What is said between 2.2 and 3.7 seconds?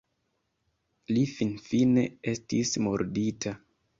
estis murdita.